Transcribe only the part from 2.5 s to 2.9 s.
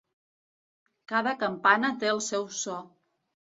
so.